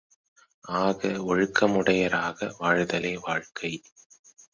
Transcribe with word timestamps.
ஆக 0.63 1.07
ஒழுக்கமுடையராக 1.07 2.55
வாழ்தலே 2.59 3.17
வாழ்க்கை. 3.17 3.71